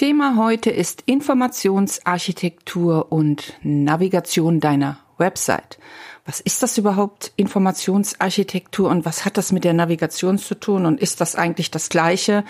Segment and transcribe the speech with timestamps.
[0.00, 5.78] Thema heute ist Informationsarchitektur und Navigation deiner Website.
[6.26, 11.00] Was ist das überhaupt, Informationsarchitektur und was hat das mit der Navigation zu tun und
[11.00, 12.44] ist das eigentlich das Gleiche?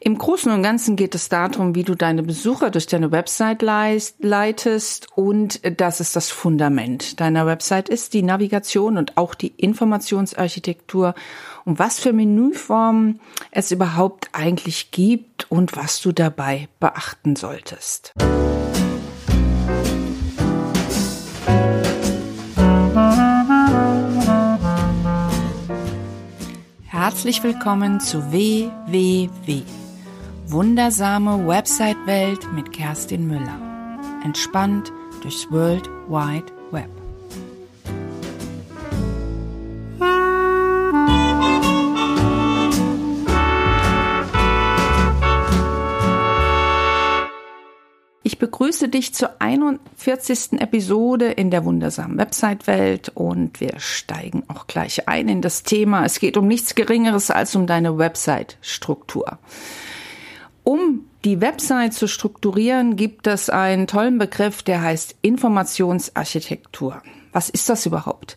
[0.00, 5.06] Im Großen und Ganzen geht es darum, wie du deine Besucher durch deine Website leitest
[5.14, 11.14] und das ist das Fundament deiner Website ist, die Navigation und auch die Informationsarchitektur
[11.64, 13.20] und was für Menüformen
[13.50, 18.14] es überhaupt eigentlich gibt und was du dabei beachten solltest.
[27.18, 29.62] Herzlich willkommen zu WWW.
[30.46, 33.58] Wundersame Website-Welt mit Kerstin Müller.
[34.22, 36.97] Entspannt durchs World Wide Web.
[48.68, 50.60] Begrüße dich zur 41.
[50.60, 56.04] Episode in der wundersamen Website-Welt und wir steigen auch gleich ein in das Thema.
[56.04, 59.38] Es geht um nichts Geringeres als um deine Website-Struktur.
[60.64, 67.00] Um die Website zu strukturieren, gibt es einen tollen Begriff, der heißt Informationsarchitektur.
[67.32, 68.36] Was ist das überhaupt?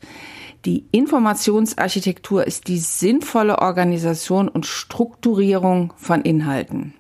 [0.64, 6.94] Die Informationsarchitektur ist die sinnvolle Organisation und Strukturierung von Inhalten.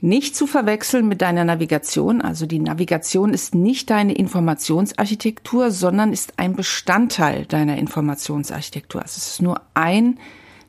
[0.00, 2.20] Nicht zu verwechseln mit deiner Navigation.
[2.20, 9.02] Also die Navigation ist nicht deine Informationsarchitektur, sondern ist ein Bestandteil deiner Informationsarchitektur.
[9.02, 10.18] Also es ist nur ein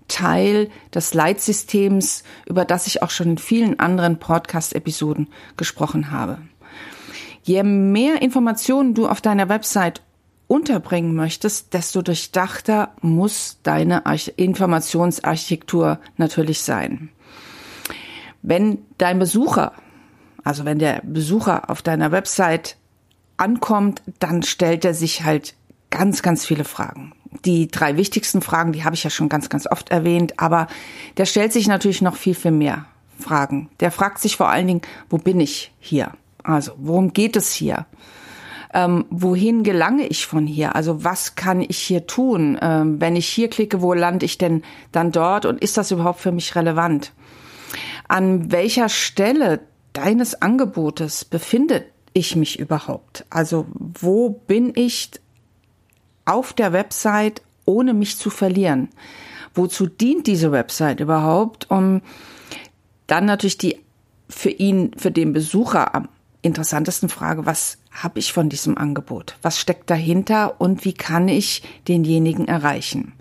[0.07, 6.39] Teil des Leitsystems, über das ich auch schon in vielen anderen Podcast-Episoden gesprochen habe.
[7.43, 10.01] Je mehr Informationen du auf deiner Website
[10.47, 14.03] unterbringen möchtest, desto durchdachter muss deine
[14.35, 17.09] Informationsarchitektur natürlich sein.
[18.41, 19.73] Wenn dein Besucher,
[20.43, 22.77] also wenn der Besucher auf deiner Website
[23.37, 25.55] ankommt, dann stellt er sich halt
[25.89, 27.13] ganz, ganz viele Fragen
[27.45, 30.67] die drei wichtigsten Fragen, die habe ich ja schon ganz, ganz oft erwähnt, aber
[31.17, 32.85] der stellt sich natürlich noch viel, viel mehr
[33.19, 33.69] Fragen.
[33.79, 36.11] Der fragt sich vor allen Dingen, wo bin ich hier?
[36.43, 37.85] Also, worum geht es hier?
[38.73, 40.75] Ähm, wohin gelange ich von hier?
[40.75, 42.55] Also was kann ich hier tun?
[42.61, 44.61] Ähm, wenn ich hier klicke, wo lande ich denn
[44.91, 45.45] dann dort?
[45.47, 47.11] Und ist das überhaupt für mich relevant?
[48.09, 49.61] An welcher Stelle
[49.93, 53.25] deines Angebotes befinde ich mich überhaupt?
[53.29, 55.11] Also wo bin ich
[56.29, 58.89] auf der Website, ohne mich zu verlieren.
[59.55, 61.69] Wozu dient diese Website überhaupt?
[61.71, 62.01] Um
[63.07, 63.79] dann natürlich die
[64.29, 66.07] für ihn, für den Besucher am
[66.41, 69.37] interessantesten Frage, was habe ich von diesem Angebot?
[69.41, 73.13] Was steckt dahinter und wie kann ich denjenigen erreichen?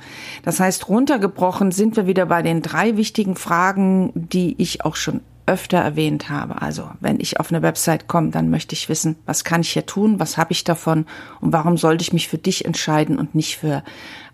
[0.44, 5.20] Das heißt, runtergebrochen sind wir wieder bei den drei wichtigen Fragen, die ich auch schon
[5.46, 6.60] öfter erwähnt habe.
[6.60, 9.86] Also wenn ich auf eine Website komme, dann möchte ich wissen, was kann ich hier
[9.86, 11.06] tun, was habe ich davon
[11.40, 13.82] und warum sollte ich mich für dich entscheiden und nicht für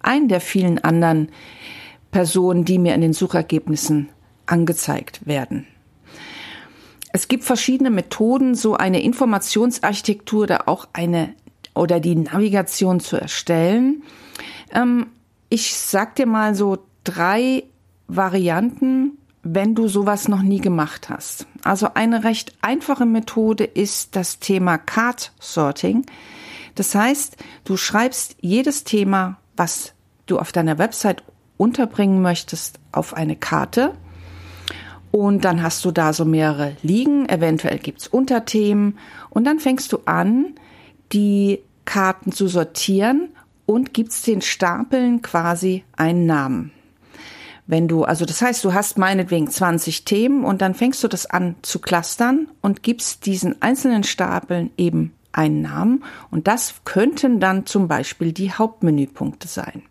[0.03, 1.29] einen der vielen anderen
[2.11, 4.09] Personen, die mir in den Suchergebnissen
[4.47, 5.67] angezeigt werden.
[7.15, 11.33] Es gibt verschiedene Methoden, so eine Informationsarchitektur oder auch eine
[11.73, 14.03] oder die Navigation zu erstellen.
[14.73, 15.07] Ähm,
[15.49, 17.63] ich sag dir mal so drei
[18.09, 21.47] Varianten, wenn du sowas noch nie gemacht hast.
[21.63, 26.05] Also eine recht einfache Methode ist das Thema Card Sorting.
[26.75, 29.93] Das heißt, du schreibst jedes Thema, was
[30.27, 31.23] du auf deiner Website
[31.59, 33.95] unterbringen möchtest, auf eine Karte.
[35.15, 37.29] Und dann hast du da so mehrere liegen.
[37.29, 38.99] Eventuell gibt's Unterthemen.
[39.31, 40.57] Und dann fängst du an,
[41.13, 43.29] die Karten zu sortieren
[43.65, 46.73] und gibst den Stapeln quasi einen Namen.
[47.69, 51.27] Wenn du, also das heißt, du hast meinetwegen 20 Themen und dann fängst du das
[51.27, 56.03] an zu clustern und gibst diesen einzelnen Stapeln eben einen Namen
[56.33, 59.85] und das könnten dann zum Beispiel die Hauptmenüpunkte sein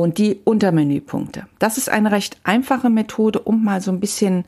[0.00, 1.46] und die Untermenüpunkte.
[1.60, 4.44] Das ist eine recht einfache Methode, um mal so ein bisschen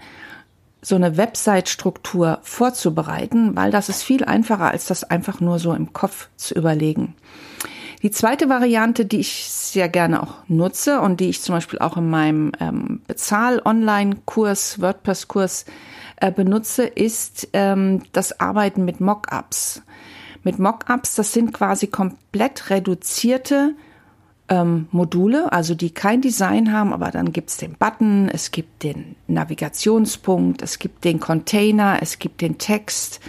[0.82, 5.92] so eine Website-Struktur vorzubereiten, weil das ist viel einfacher, als das einfach nur so im
[5.92, 7.14] Kopf zu überlegen.
[8.02, 11.96] Die zweite Variante, die ich sehr gerne auch nutze und die ich zum Beispiel auch
[11.96, 15.64] in meinem ähm, Bezahl-Online-Kurs, WordPress-Kurs
[16.16, 19.82] äh, benutze, ist ähm, das Arbeiten mit Mockups.
[20.42, 23.74] Mit Mockups, das sind quasi komplett reduzierte
[24.48, 29.16] ähm, Module, also die kein Design haben, aber dann gibt's den Button, es gibt den
[29.26, 33.20] Navigationspunkt, es gibt den Container, es gibt den Text.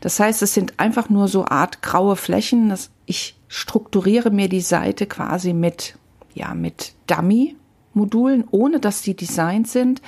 [0.00, 2.68] Das heißt, es sind einfach nur so Art graue Flächen.
[2.68, 5.96] Das, ich strukturiere mir die Seite quasi mit,
[6.34, 7.56] ja, mit Dummy
[7.92, 10.00] Modulen, ohne dass die designt sind.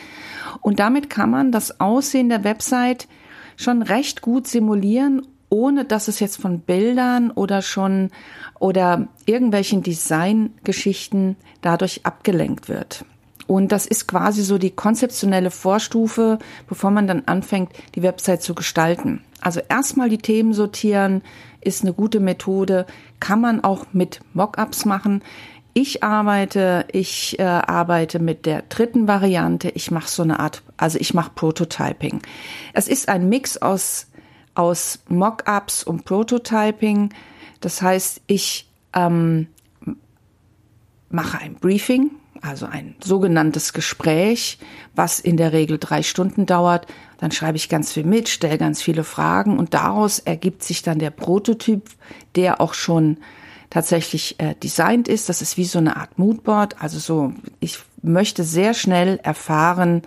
[0.60, 3.08] Und damit kann man das Aussehen der Website
[3.56, 8.10] schon recht gut simulieren, ohne dass es jetzt von Bildern oder schon
[8.58, 13.04] oder irgendwelchen Designgeschichten dadurch abgelenkt wird.
[13.46, 16.38] Und das ist quasi so die konzeptionelle Vorstufe,
[16.70, 19.22] bevor man dann anfängt, die Website zu gestalten.
[19.42, 21.20] Also erstmal die Themen sortieren
[21.60, 22.86] ist eine gute Methode,
[23.20, 25.22] kann man auch mit Mockups machen.
[25.74, 29.68] Ich arbeite, ich äh, arbeite mit der dritten Variante.
[29.68, 32.22] Ich mache so eine Art, also ich mache Prototyping.
[32.72, 34.06] Es ist ein Mix aus
[34.54, 37.12] aus Mockups und Prototyping.
[37.60, 39.46] Das heißt, ich ähm,
[41.08, 42.10] mache ein Briefing,
[42.40, 44.58] also ein sogenanntes Gespräch,
[44.94, 46.86] was in der Regel drei Stunden dauert.
[47.18, 50.98] Dann schreibe ich ganz viel mit, stelle ganz viele Fragen und daraus ergibt sich dann
[50.98, 51.88] der Prototyp,
[52.34, 53.18] der auch schon
[53.70, 55.28] tatsächlich äh, designt ist.
[55.28, 56.82] Das ist wie so eine Art Moodboard.
[56.82, 60.02] Also so, ich möchte sehr schnell erfahren,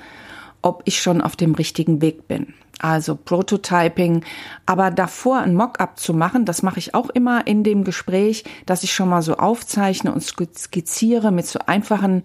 [0.62, 4.24] ob ich schon auf dem richtigen Weg bin also Prototyping.
[4.66, 8.83] Aber davor ein Mockup zu machen, das mache ich auch immer in dem Gespräch, dass
[8.83, 12.24] ich schon mal so aufzeichne und skizziere mit so einfachen,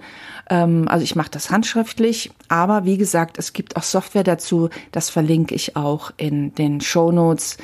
[0.49, 5.11] ähm, also ich mache das handschriftlich, aber wie gesagt, es gibt auch Software dazu, das
[5.11, 7.57] verlinke ich auch in den Show Notes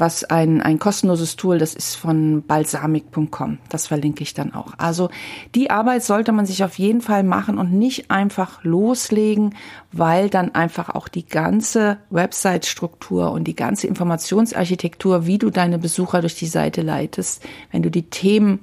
[0.00, 3.58] was ein, ein kostenloses Tool, das ist von balsamic.com.
[3.68, 4.72] Das verlinke ich dann auch.
[4.78, 5.10] Also
[5.54, 9.54] die Arbeit sollte man sich auf jeden Fall machen und nicht einfach loslegen,
[9.92, 16.20] weil dann einfach auch die ganze Website-Struktur und die ganze Informationsarchitektur, wie du deine Besucher
[16.20, 18.60] durch die Seite leitest, wenn du die Themen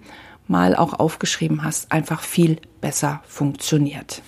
[0.47, 4.21] mal auch aufgeschrieben hast, einfach viel besser funktioniert.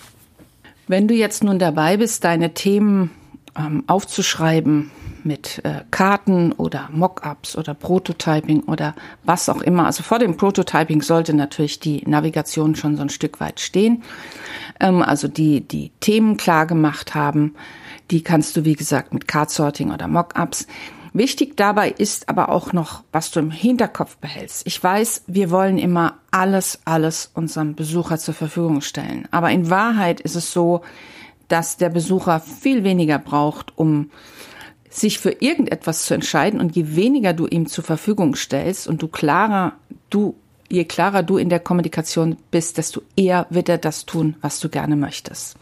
[0.88, 3.12] Wenn du jetzt nun dabei bist, deine Themen
[3.58, 4.92] ähm, aufzuschreiben,
[5.24, 9.86] mit äh, Karten oder Mockups oder Prototyping oder was auch immer.
[9.86, 14.04] Also vor dem Prototyping sollte natürlich die Navigation schon so ein Stück weit stehen.
[14.80, 17.56] Ähm, also die, die Themen klar gemacht haben.
[18.12, 20.68] Die kannst du, wie gesagt, mit Card-Sorting oder Mockups.
[21.14, 24.66] Wichtig dabei ist aber auch noch, was du im Hinterkopf behältst.
[24.66, 29.28] Ich weiß, wir wollen immer alles, alles unserem Besucher zur Verfügung stellen.
[29.32, 30.82] Aber in Wahrheit ist es so,
[31.50, 34.10] dass der Besucher viel weniger braucht, um
[34.90, 39.08] sich für irgendetwas zu entscheiden und je weniger du ihm zur Verfügung stellst und du
[39.08, 39.74] klarer,
[40.10, 40.36] du,
[40.70, 44.70] je klarer du in der Kommunikation bist, desto eher wird er das tun, was du
[44.70, 45.58] gerne möchtest.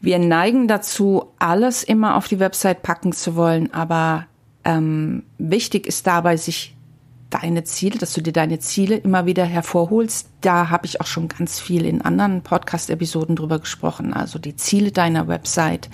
[0.00, 4.26] Wir neigen dazu, alles immer auf die Website packen zu wollen, aber
[4.64, 6.74] ähm, wichtig ist dabei, sich
[7.32, 10.28] deine Ziele, dass du dir deine Ziele immer wieder hervorholst.
[10.40, 14.12] Da habe ich auch schon ganz viel in anderen Podcast-Episoden drüber gesprochen.
[14.12, 15.88] Also die Ziele deiner Website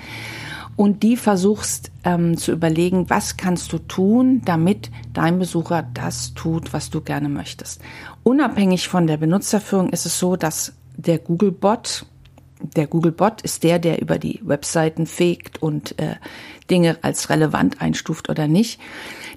[0.79, 6.73] und die versuchst ähm, zu überlegen, was kannst du tun, damit dein Besucher das tut,
[6.73, 7.81] was du gerne möchtest.
[8.23, 12.06] Unabhängig von der Benutzerführung ist es so, dass der Google-Bot,
[12.76, 16.14] der Google-Bot ist der, der über die Webseiten fegt und äh,
[16.70, 18.81] Dinge als relevant einstuft oder nicht.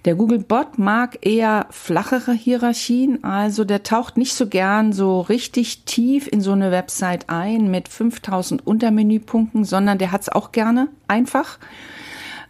[0.06, 6.27] Der Google-Bot mag eher flachere Hierarchien, also der taucht nicht so gern so richtig tief
[6.27, 11.59] in so eine Website ein mit 5000 Untermenüpunkten, sondern der hat's auch gerne einfach.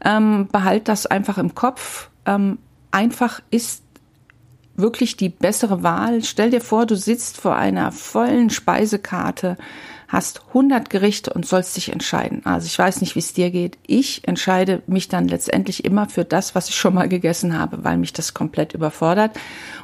[0.03, 2.09] Ähm, behalt das einfach im Kopf.
[2.25, 2.57] Ähm,
[2.91, 3.83] einfach ist
[4.75, 6.23] wirklich die bessere Wahl.
[6.23, 9.57] Stell dir vor, du sitzt vor einer vollen Speisekarte
[10.11, 12.45] hast 100 Gerichte und sollst dich entscheiden.
[12.45, 13.77] Also ich weiß nicht, wie es dir geht.
[13.87, 17.97] Ich entscheide mich dann letztendlich immer für das, was ich schon mal gegessen habe, weil
[17.97, 19.31] mich das komplett überfordert.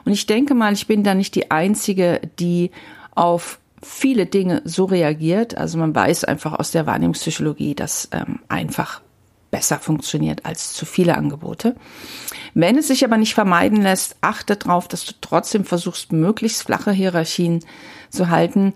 [0.03, 2.71] Und ich denke mal, ich bin da nicht die Einzige, die
[3.15, 5.57] auf viele Dinge so reagiert.
[5.57, 9.01] Also man weiß einfach aus der Wahrnehmungspsychologie, dass ähm, einfach
[9.51, 11.75] besser funktioniert als zu viele Angebote.
[12.53, 16.91] Wenn es sich aber nicht vermeiden lässt, achte darauf, dass du trotzdem versuchst, möglichst flache
[16.91, 17.63] Hierarchien
[18.09, 18.73] zu halten.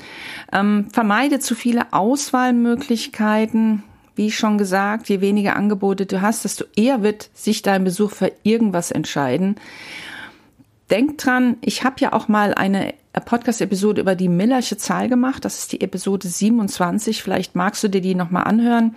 [0.52, 3.84] Ähm, vermeide zu viele Auswahlmöglichkeiten.
[4.16, 8.32] Wie schon gesagt, je weniger Angebote du hast, desto eher wird sich dein Besuch für
[8.44, 9.56] irgendwas entscheiden.
[10.90, 15.44] Denk dran, ich habe ja auch mal eine Podcast-Episode über die Millersche Zahl gemacht.
[15.44, 17.22] Das ist die Episode 27.
[17.22, 18.96] Vielleicht magst du dir die nochmal anhören.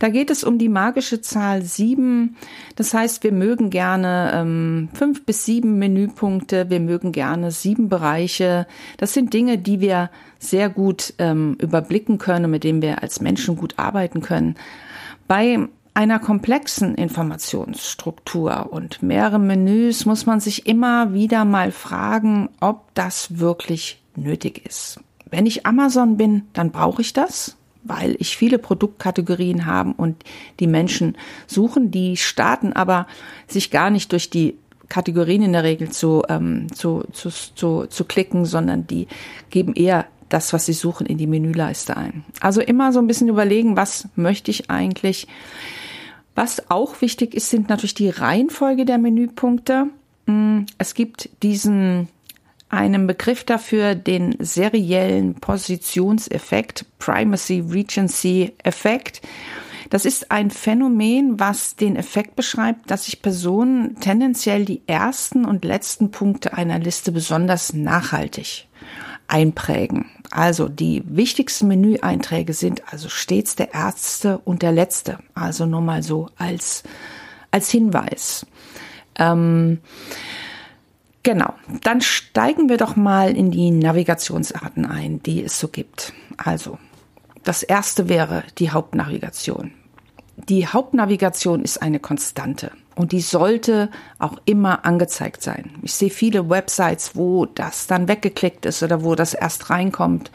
[0.00, 2.36] Da geht es um die magische Zahl 7.
[2.74, 6.70] Das heißt, wir mögen gerne ähm, fünf bis sieben Menüpunkte.
[6.70, 8.66] Wir mögen gerne sieben Bereiche.
[8.96, 10.10] Das sind Dinge, die wir
[10.40, 14.56] sehr gut ähm, überblicken können, mit denen wir als Menschen gut arbeiten können.
[15.28, 22.94] Bei einer komplexen Informationsstruktur und mehreren Menüs muss man sich immer wieder mal fragen, ob
[22.94, 25.00] das wirklich nötig ist.
[25.30, 30.22] Wenn ich Amazon bin, dann brauche ich das, weil ich viele Produktkategorien habe und
[30.60, 33.06] die Menschen suchen, die starten aber
[33.46, 34.58] sich gar nicht durch die
[34.90, 39.08] Kategorien in der Regel zu, ähm, zu, zu, zu, zu klicken, sondern die
[39.48, 42.24] geben eher das, was Sie suchen, in die Menüleiste ein.
[42.40, 45.26] Also immer so ein bisschen überlegen, was möchte ich eigentlich.
[46.36, 49.86] Was auch wichtig ist, sind natürlich die Reihenfolge der Menüpunkte.
[50.26, 52.08] Hm, es gibt diesen
[52.68, 59.22] einen Begriff dafür, den seriellen Positionseffekt, Primacy Regency Effekt.
[59.88, 65.64] Das ist ein Phänomen, was den Effekt beschreibt, dass sich Personen tendenziell die ersten und
[65.64, 68.66] letzten Punkte einer Liste besonders nachhaltig
[69.28, 70.06] einprägen.
[70.30, 75.18] Also die wichtigsten Menüeinträge sind also stets der erste und der letzte.
[75.34, 76.82] Also nur mal so als,
[77.50, 78.46] als Hinweis.
[79.18, 79.78] Ähm,
[81.26, 86.12] Genau, dann steigen wir doch mal in die Navigationsarten ein, die es so gibt.
[86.36, 86.78] Also,
[87.42, 89.72] das erste wäre die Hauptnavigation.
[90.36, 95.70] Die Hauptnavigation ist eine Konstante und die sollte auch immer angezeigt sein.
[95.82, 100.30] Ich sehe viele Websites, wo das dann weggeklickt ist oder wo das erst reinkommt,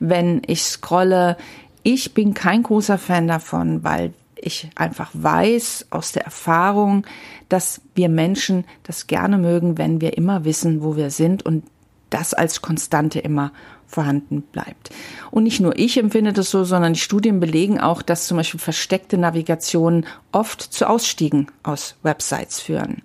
[0.00, 1.36] wenn ich scrolle.
[1.84, 7.06] Ich bin kein großer Fan davon, weil ich einfach weiß aus der Erfahrung,
[7.48, 11.64] dass wir Menschen das gerne mögen, wenn wir immer wissen, wo wir sind und
[12.10, 13.52] das als Konstante immer
[13.86, 14.90] vorhanden bleibt.
[15.30, 18.60] Und nicht nur ich empfinde das so, sondern die Studien belegen auch, dass zum Beispiel
[18.60, 23.02] versteckte Navigationen oft zu Ausstiegen aus Websites führen.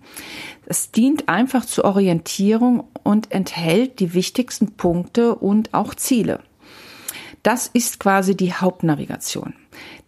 [0.66, 6.40] Es dient einfach zur Orientierung und enthält die wichtigsten Punkte und auch Ziele.
[7.44, 9.54] Das ist quasi die Hauptnavigation.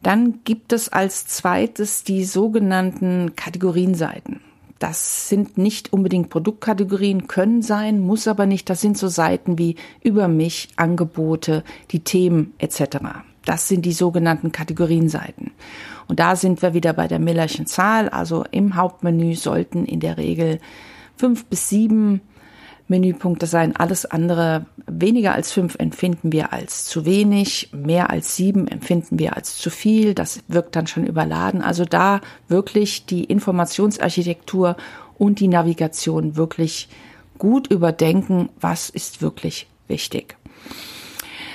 [0.02, 4.42] Dann gibt es als zweites die sogenannten Kategorienseiten.
[4.84, 8.70] Das sind nicht unbedingt Produktkategorien, können sein, muss aber nicht.
[8.70, 12.98] Das sind so Seiten wie über mich, Angebote, die Themen etc.
[13.46, 15.52] Das sind die sogenannten Kategorienseiten.
[16.10, 18.10] Und da sind wir wieder bei der Millerschen Zahl.
[18.10, 20.60] Also im Hauptmenü sollten in der Regel
[21.16, 22.20] fünf bis sieben
[22.88, 23.76] Menüpunkte sein.
[23.76, 29.36] Alles andere, weniger als fünf empfinden wir als zu wenig, mehr als sieben empfinden wir
[29.36, 30.14] als zu viel.
[30.14, 31.62] Das wirkt dann schon überladen.
[31.62, 34.76] Also da wirklich die Informationsarchitektur
[35.18, 36.90] und die Navigation wirklich
[37.38, 40.36] gut überdenken, was ist wirklich wichtig.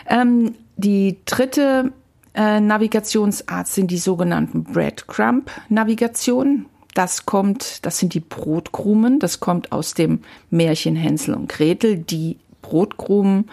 [0.08, 1.92] Ähm, die dritte
[2.34, 6.66] äh, Navigationsart sind die sogenannten Breadcrumb-Navigationen.
[6.94, 11.98] Das kommt, das sind die Brotkrumen, das kommt aus dem Märchen Hänsel und Gretel.
[11.98, 13.50] Die Brotkrumen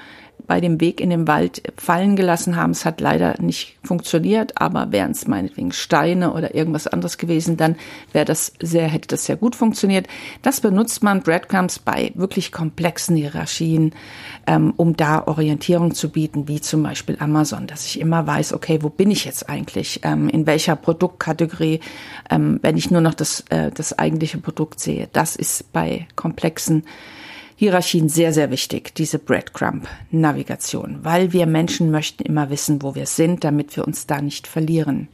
[0.47, 2.71] bei dem Weg in den Wald fallen gelassen haben.
[2.71, 7.75] Es hat leider nicht funktioniert, aber wären es meinetwegen Steine oder irgendwas anderes gewesen, dann
[8.11, 10.07] wäre das sehr, hätte das sehr gut funktioniert.
[10.41, 13.93] Das benutzt man Breadcrumbs bei wirklich komplexen Hierarchien,
[14.47, 18.79] ähm, um da Orientierung zu bieten, wie zum Beispiel Amazon, dass ich immer weiß, okay,
[18.81, 21.79] wo bin ich jetzt eigentlich, ähm, in welcher Produktkategorie,
[22.29, 25.09] ähm, wenn ich nur noch das, äh, das eigentliche Produkt sehe.
[25.13, 26.83] Das ist bei komplexen
[27.55, 33.43] Hierarchien sehr, sehr wichtig, diese Breadcrumb-Navigation, weil wir Menschen möchten immer wissen, wo wir sind,
[33.43, 35.07] damit wir uns da nicht verlieren.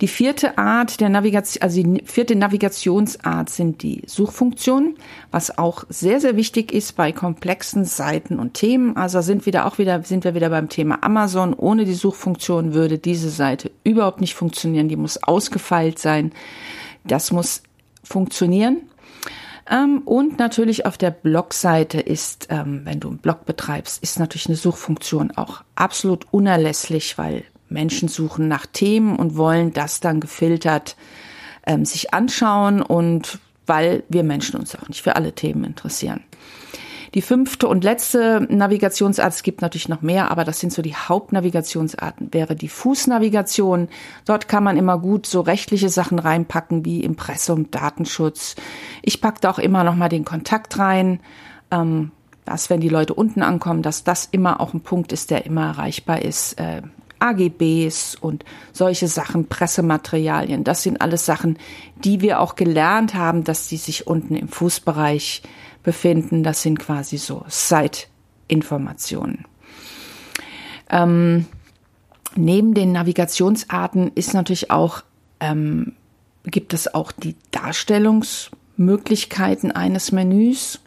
[0.00, 4.94] Die vierte Art der Navigation, also die vierte Navigationsart sind die Suchfunktionen,
[5.32, 8.96] was auch sehr, sehr wichtig ist bei komplexen Seiten und Themen.
[8.96, 11.52] Also sind wieder auch wieder, sind wir wieder beim Thema Amazon.
[11.52, 14.88] Ohne die Suchfunktion würde diese Seite überhaupt nicht funktionieren.
[14.88, 16.30] Die muss ausgefeilt sein.
[17.04, 17.62] Das muss
[18.04, 18.87] funktionieren.
[19.70, 24.46] Ähm, und natürlich auf der Blogseite ist, ähm, wenn du einen Blog betreibst, ist natürlich
[24.46, 30.96] eine Suchfunktion auch absolut unerlässlich, weil Menschen suchen nach Themen und wollen das dann gefiltert
[31.66, 36.24] ähm, sich anschauen und weil wir Menschen uns auch nicht für alle Themen interessieren.
[37.14, 40.94] Die fünfte und letzte Navigationsart, es gibt natürlich noch mehr, aber das sind so die
[40.94, 43.88] Hauptnavigationsarten, wäre die Fußnavigation.
[44.24, 48.56] Dort kann man immer gut so rechtliche Sachen reinpacken wie Impressum, Datenschutz.
[49.02, 51.20] Ich packe da auch immer noch mal den Kontakt rein.
[51.70, 52.12] Ähm,
[52.44, 55.66] dass wenn die Leute unten ankommen, dass das immer auch ein Punkt ist, der immer
[55.66, 56.54] erreichbar ist.
[56.54, 56.80] Äh,
[57.18, 61.58] AGBs und solche Sachen, Pressematerialien, das sind alles Sachen,
[61.96, 65.42] die wir auch gelernt haben, dass die sich unten im Fußbereich
[65.88, 66.42] befinden.
[66.42, 69.46] Das sind quasi so Site-Informationen.
[70.90, 71.46] Ähm,
[72.36, 75.00] neben den Navigationsarten ist natürlich auch,
[75.40, 75.94] ähm,
[76.44, 80.80] gibt es auch die Darstellungsmöglichkeiten eines Menüs.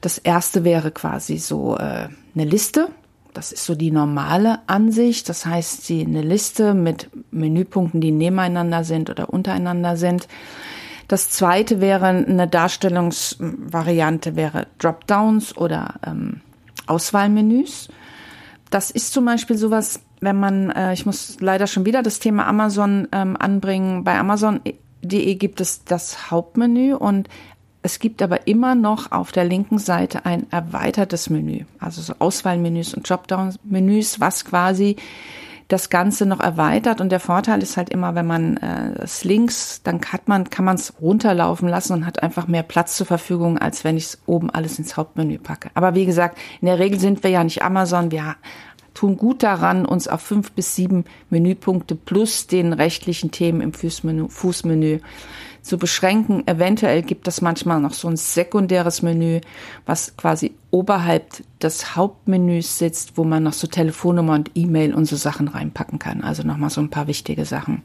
[0.00, 2.90] Das erste wäre quasi so äh, eine Liste.
[3.34, 5.28] Das ist so die normale Ansicht.
[5.28, 10.28] Das heißt, sie eine Liste mit Menüpunkten, die nebeneinander sind oder untereinander sind.
[11.08, 16.40] Das zweite wäre eine Darstellungsvariante, wäre Dropdowns oder ähm,
[16.86, 17.88] Auswahlmenüs.
[18.70, 22.46] Das ist zum Beispiel sowas, wenn man, äh, ich muss leider schon wieder das Thema
[22.46, 24.04] Amazon ähm, anbringen.
[24.04, 27.28] Bei Amazon.de gibt es das Hauptmenü und
[27.84, 32.94] Es gibt aber immer noch auf der linken Seite ein erweitertes Menü, also so Auswahlmenüs
[32.94, 34.96] und Dropdown-Menüs, was quasi
[35.72, 37.00] das Ganze noch erweitert.
[37.00, 40.64] Und der Vorteil ist halt immer, wenn man äh, es links, dann hat man, kann
[40.64, 44.22] man es runterlaufen lassen und hat einfach mehr Platz zur Verfügung, als wenn ich es
[44.26, 45.70] oben alles ins Hauptmenü packe.
[45.74, 48.10] Aber wie gesagt, in der Regel sind wir ja nicht Amazon.
[48.10, 48.36] Wir
[48.92, 54.28] tun gut daran, uns auf fünf bis sieben Menüpunkte plus den rechtlichen Themen im Fußmenü,
[54.28, 55.00] Fußmenü
[55.62, 56.46] zu beschränken.
[56.46, 59.40] Eventuell gibt es manchmal noch so ein sekundäres Menü,
[59.86, 65.16] was quasi oberhalb des Hauptmenüs sitzt, wo man noch so Telefonnummer und E-Mail und so
[65.16, 66.22] Sachen reinpacken kann.
[66.22, 67.82] Also nochmal so ein paar wichtige Sachen.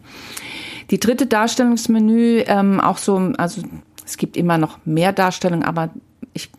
[0.90, 3.62] Die dritte Darstellungsmenü, ähm, auch so, also
[4.06, 5.90] es gibt immer noch mehr Darstellungen, aber
[6.34, 6.50] ich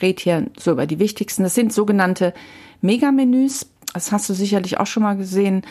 [0.00, 1.42] rede hier so über die wichtigsten.
[1.42, 2.34] Das sind sogenannte
[2.82, 3.66] Megamenüs.
[3.94, 5.62] Das hast du sicherlich auch schon mal gesehen.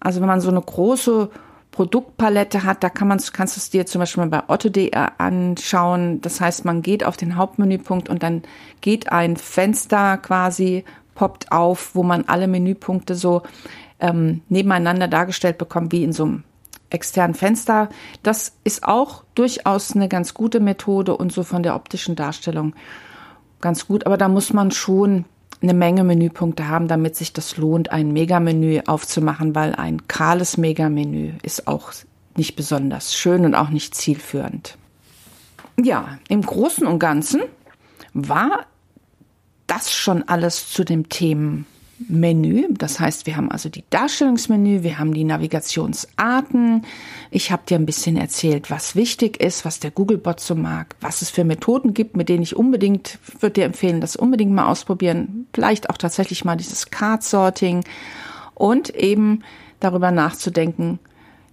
[0.00, 1.30] Also wenn man so eine große
[1.74, 6.20] Produktpalette hat, da kann man, kannst du es dir zum Beispiel mal bei otto.de anschauen.
[6.20, 8.42] Das heißt, man geht auf den Hauptmenüpunkt und dann
[8.80, 10.84] geht ein Fenster quasi,
[11.16, 13.42] poppt auf, wo man alle Menüpunkte so
[13.98, 16.44] ähm, nebeneinander dargestellt bekommt, wie in so einem
[16.90, 17.88] externen Fenster.
[18.22, 22.76] Das ist auch durchaus eine ganz gute Methode und so von der optischen Darstellung
[23.60, 24.06] ganz gut.
[24.06, 25.24] Aber da muss man schon
[25.64, 31.32] eine Menge Menüpunkte haben, damit sich das lohnt, ein Megamenü aufzumachen, weil ein kahles Megamenü
[31.42, 31.92] ist auch
[32.36, 34.78] nicht besonders schön und auch nicht zielführend.
[35.80, 37.42] Ja, im Großen und Ganzen
[38.12, 38.66] war
[39.66, 41.66] das schon alles zu dem Themen
[42.08, 42.66] Menü.
[42.76, 46.84] Das heißt, wir haben also die Darstellungsmenü, wir haben die Navigationsarten.
[47.30, 51.22] Ich habe dir ein bisschen erzählt, was wichtig ist, was der Googlebot so mag, was
[51.22, 55.46] es für Methoden gibt, mit denen ich unbedingt, würde dir empfehlen, das unbedingt mal ausprobieren.
[55.52, 57.84] Vielleicht auch tatsächlich mal dieses Card-Sorting
[58.54, 59.42] und eben
[59.80, 60.98] darüber nachzudenken,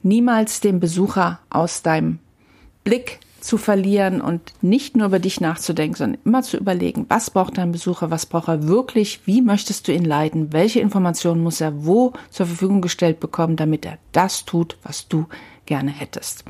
[0.04, 2.20] niemals den Besucher aus deinem
[2.84, 7.58] Blick zu verlieren und nicht nur über dich nachzudenken, sondern immer zu überlegen, was braucht
[7.58, 11.86] dein Besucher, was braucht er wirklich, wie möchtest du ihn leiten, welche Informationen muss er
[11.86, 15.26] wo zur Verfügung gestellt bekommen, damit er das tut, was du
[15.66, 16.44] gerne hättest.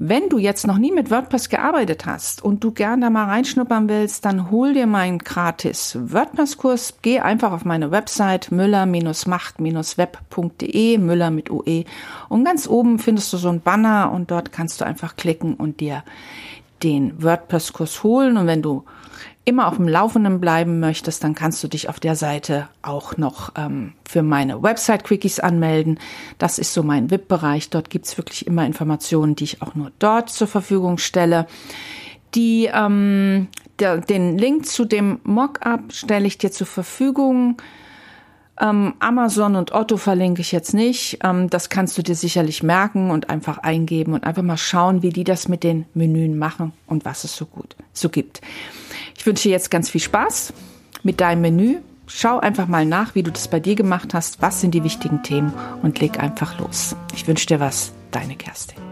[0.00, 3.88] Wenn du jetzt noch nie mit WordPress gearbeitet hast und du gerne da mal reinschnuppern
[3.88, 6.98] willst, dann hol dir meinen gratis WordPress-Kurs.
[7.02, 11.82] Geh einfach auf meine Website müller-macht-web.de, Müller mit UE.
[12.28, 15.80] Und ganz oben findest du so ein Banner und dort kannst du einfach klicken und
[15.80, 16.04] dir
[16.84, 18.36] den WordPress-Kurs holen.
[18.36, 18.84] Und wenn du
[19.48, 23.52] immer auf dem Laufenden bleiben möchtest, dann kannst du dich auf der Seite auch noch
[23.56, 25.98] ähm, für meine Website-Quickies anmelden.
[26.36, 27.70] Das ist so mein VIP-Bereich.
[27.70, 31.46] Dort gibt's wirklich immer Informationen, die ich auch nur dort zur Verfügung stelle.
[32.34, 37.56] Die, ähm, der, den Link zu dem Mockup stelle ich dir zur Verfügung.
[38.60, 41.20] Ähm, Amazon und Otto verlinke ich jetzt nicht.
[41.24, 45.10] Ähm, das kannst du dir sicherlich merken und einfach eingeben und einfach mal schauen, wie
[45.10, 48.42] die das mit den Menüen machen und was es so gut so gibt.
[49.28, 50.54] Ich wünsche dir jetzt ganz viel Spaß
[51.02, 51.80] mit deinem Menü.
[52.06, 54.40] Schau einfach mal nach, wie du das bei dir gemacht hast.
[54.40, 56.96] Was sind die wichtigen Themen und leg einfach los.
[57.14, 57.92] Ich wünsche dir was.
[58.10, 58.87] Deine Kerstin.